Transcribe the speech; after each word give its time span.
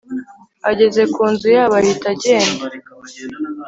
ageze 0.69 1.01
ku 1.13 1.21
nzu 1.31 1.47
yabo 1.55 1.73
ahita 1.81 2.07
agenda 2.13 2.63